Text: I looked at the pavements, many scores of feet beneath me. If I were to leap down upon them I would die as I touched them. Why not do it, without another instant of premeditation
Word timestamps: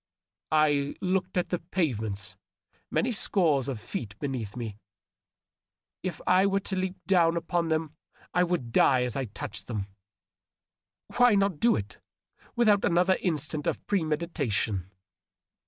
I 0.55 0.95
looked 0.99 1.37
at 1.37 1.49
the 1.49 1.59
pavements, 1.59 2.35
many 2.89 3.11
scores 3.11 3.67
of 3.67 3.79
feet 3.79 4.17
beneath 4.17 4.55
me. 4.57 4.79
If 6.01 6.19
I 6.25 6.47
were 6.47 6.59
to 6.61 6.75
leap 6.75 6.95
down 7.05 7.37
upon 7.37 7.67
them 7.67 7.93
I 8.33 8.41
would 8.43 8.71
die 8.71 9.03
as 9.03 9.15
I 9.15 9.25
touched 9.25 9.67
them. 9.67 9.85
Why 11.17 11.35
not 11.35 11.59
do 11.59 11.75
it, 11.75 11.99
without 12.55 12.83
another 12.83 13.17
instant 13.21 13.67
of 13.67 13.85
premeditation 13.85 14.89